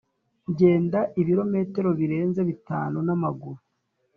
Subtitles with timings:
[0.59, 3.61] genda ibirometero birenze bitanu namaguru